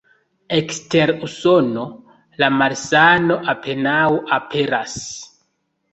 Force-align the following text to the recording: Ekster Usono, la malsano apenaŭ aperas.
Ekster 0.59 1.11
Usono, 1.27 1.83
la 2.43 2.49
malsano 2.55 3.39
apenaŭ 3.55 4.11
aperas. 4.39 4.97